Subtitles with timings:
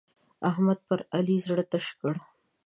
[0.49, 2.13] احمد پر علي زړه تش کړ.